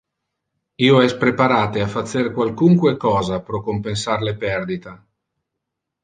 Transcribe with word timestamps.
Io 0.83 1.01
es 1.07 1.11
preparate 1.23 1.83
a 1.83 1.89
facer 1.95 2.23
qualcunque 2.37 2.93
cosa 3.03 3.37
pro 3.49 3.61
compensar 3.67 4.17
le 4.29 4.33
perdita. 4.45 4.95